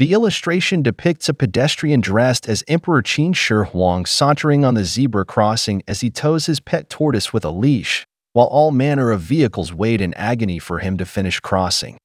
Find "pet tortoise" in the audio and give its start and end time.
6.58-7.34